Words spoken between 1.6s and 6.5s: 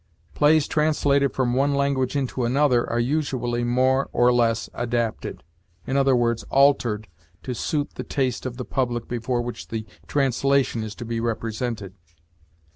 language into another are usually more or less adapted; i. e.,